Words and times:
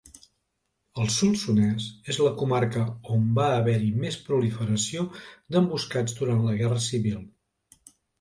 El 1.01 1.09
Solsonès 1.15 1.89
és 2.13 2.17
la 2.27 2.31
comarca 2.39 2.85
on 3.15 3.27
va 3.39 3.45
haver-hi 3.57 3.89
més 4.05 4.17
proliferació 4.29 5.05
d'emboscats 5.57 6.17
durant 6.23 6.43
la 6.47 6.57
Guerra 6.63 6.81
Civil. 6.87 7.21